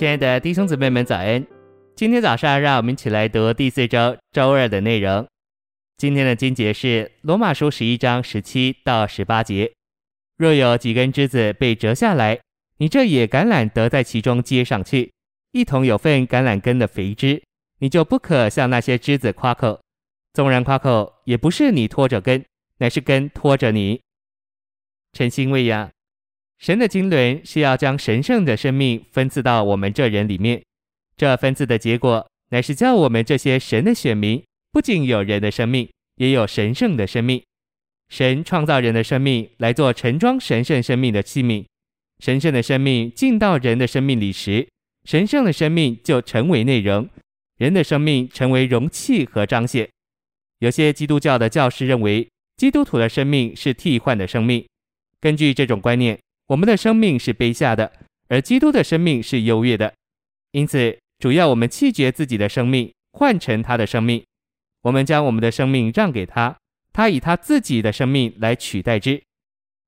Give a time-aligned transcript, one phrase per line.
[0.00, 1.46] 亲爱的弟兄姊妹们，早安！
[1.94, 5.28] 今天早上，让我们一起来读第四周周二的内容。
[5.98, 9.70] 今天的经节是罗马书十一章十七到十八节。
[10.38, 12.40] 若有几根枝子被折下来，
[12.78, 15.12] 你这野橄榄得在其中接上去，
[15.52, 17.42] 一同有份橄榄根的肥枝，
[17.80, 19.82] 你就不可向那些枝子夸口。
[20.32, 22.42] 纵然夸口，也不是你拖着根，
[22.78, 24.00] 乃是根拖着你。
[25.12, 25.90] 诚心未养。
[26.60, 30.62] 神的经纶是要将神圣的生命分赐到我们这人里面，
[31.16, 37.42] 这分赐的结果乃是叫我们这些神的选民，不仅有人的生命，也有神圣的生命。
[38.10, 41.64] 神创造人的生命来做盛装神圣生命的器皿，
[42.18, 44.68] 神圣的生命进到人的生命里时，
[45.04, 47.08] 神圣的生命就成为内容，
[47.56, 49.88] 人的生命成为容器和彰显。
[50.58, 54.66] 有些基督教的教师认为，基督徒的生命是替换的生命，
[55.22, 56.18] 根据这种观念。
[56.50, 57.92] 我们的生命是卑下的，
[58.26, 59.94] 而基督的生命是优越的。
[60.50, 64.20] 因此，主要我们弃绝自己的生命，换成他的生命。
[64.82, 66.58] 我们将我们的生命让给他，
[66.92, 69.22] 他以他自己的生命来取代之。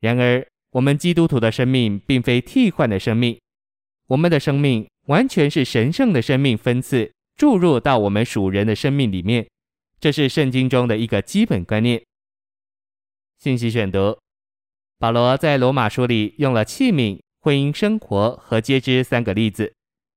[0.00, 3.38] 然而，我们基督徒的生命并非替换的生命，
[4.06, 9.46] 我们的生命完全是神圣的生命分赐注入到我们属人的生命里面。
[10.00, 12.02] 这是圣经中的一个基本观念。
[13.38, 14.16] 信息选读。
[14.98, 19.74] 保罗在罗马书里用了器皿、婚姻生活和接枝三个例子。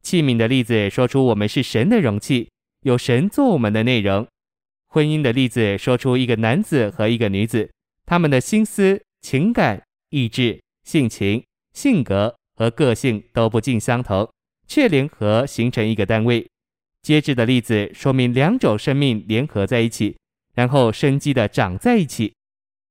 [0.00, 2.48] 器皿的例子说出我们是神的容器，
[2.82, 4.24] 有神做我们的内容；
[4.86, 7.68] 婚姻的例子说出一个男子和一个女子，
[8.06, 14.30] 他们的心思、情感、意志、性情、性格和个性都不尽相同，
[14.68, 16.48] 却联合形成一个单位。
[17.02, 20.16] 接枝的例子说明两种生命联合在一起，
[20.54, 22.32] 然后生机地长在一起。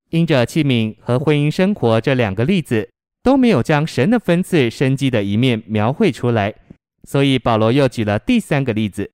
[0.10, 2.90] 因着器皿和婚姻生活这两个例子
[3.22, 6.56] 都没有将神的分赐生机的一面描绘出来，
[7.04, 9.12] 所以保罗又举了第三个例子：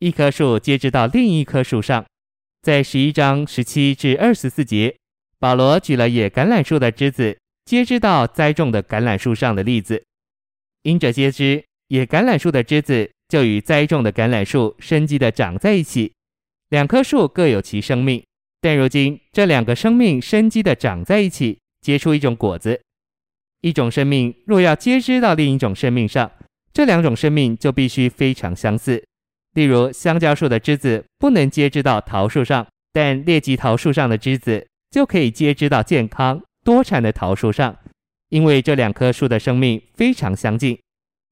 [0.00, 2.04] 一棵树接枝到另一棵树上。
[2.62, 4.96] 在十一章十七至二十四节，
[5.38, 10.02] 保罗举了野橄榄树的枝子接枝到栽种的橄榄树上的例子。
[10.82, 16.12] 因着接枝，野橄榄树的枝子就与栽种的橄榄树生机的长在一起，
[16.70, 18.22] 两棵树各有其生命。
[18.62, 22.80] 但如今，这两个生命生机的长在一起，结出一种果子。
[23.60, 26.30] 一种生命若要接枝到另一种生命上，
[26.72, 29.02] 这两种生命就必须非常相似。
[29.54, 37.76] 例如，香蕉树的枝子不能接枝到桃树上，但列吉桃树上的枝子就可以接枝到健康多产的桃树上，
[38.28, 40.78] 因为这两棵树的生命非常相近。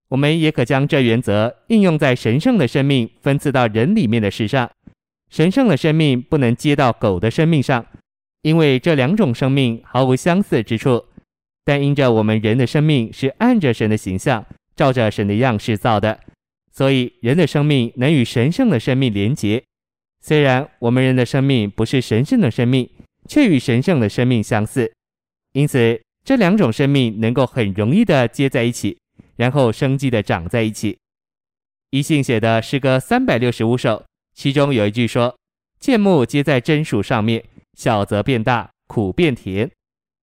[0.08, 4.68] 我们也可将这原则应用在神圣的生命分赐到人里面的事上。
[5.30, 7.86] 神圣的生命不能接到狗的生命上，
[8.42, 11.06] 因为这两种生命毫无相似之处。
[11.64, 16.18] 但因着我们人的生命是按着神的形象，照着神的样式造的，
[16.72, 19.62] 所以人的生命能与神圣的生命连结。
[20.20, 22.90] 虽然我们人的生命不是神圣的生命，
[23.28, 24.92] 却与神圣的生命相似。
[25.52, 28.98] 因此，这两种生命能够很容易的接在一起，
[29.36, 30.98] 然后生机的长在一起。
[31.90, 34.04] 一信写的诗歌三百六十五首。
[34.34, 35.36] 其中有一句说
[35.78, 37.44] ：“芥末皆在真树上面，
[37.76, 39.70] 小则变大，苦变甜。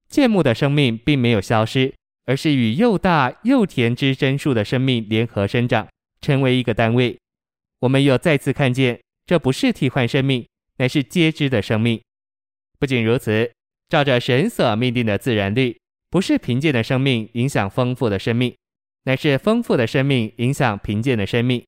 [0.10, 1.94] 芥末的生命并没有消失，
[2.26, 5.88] 而是与又大又甜之真树的生命联合生长，
[6.22, 7.18] 成为一个单位。
[7.82, 10.48] 我们又再次看见，这不是替换生命，
[10.78, 12.02] 乃是接枝的生命。
[12.80, 13.52] 不仅如此，
[13.90, 15.78] 照着神所命定的自然律，
[16.10, 18.56] 不是贫贱的生命影响丰富的生命，
[19.04, 21.64] 乃是丰富的生命影响贫贱的生命。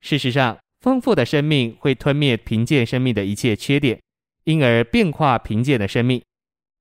[0.00, 4.00] 事实上。”丰富的生命会吞灭贫贱生命的一切缺点，
[4.44, 6.20] 因而变化贫贱的生命。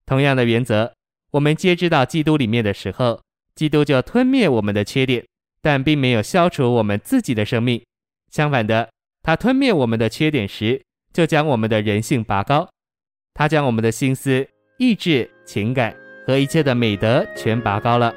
[0.08, 0.92] 同样的原则，
[1.30, 3.22] 我们接知到基督里面的时候，
[3.54, 5.24] 基督就吞灭我们的缺点，
[5.62, 7.80] 但并没有消除我们自己的生命。
[8.32, 8.90] 相反的，
[9.22, 10.82] 他吞灭我们的缺点时，
[11.14, 12.68] 就将我们的人性拔高。
[13.36, 14.48] 他将我们的心思、
[14.80, 15.96] 意志、情感
[16.26, 18.12] 和一切的美德全拔高了。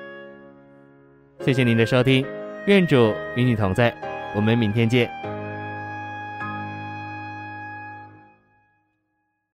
[1.40, 2.24] 谢谢您的收听，
[2.66, 3.94] 愿主与你同在，
[4.34, 5.33] 我们明天见。